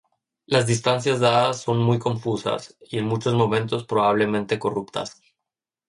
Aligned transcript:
Las 0.47 0.65
distancias 0.65 1.19
dadas 1.19 1.61
son 1.61 1.77
muy 1.77 1.99
confusas, 1.99 2.75
y 2.89 2.97
en 2.97 3.05
muchos 3.05 3.35
momentos 3.35 3.85
probablemente 3.85 4.57
corruptas. 4.57 5.21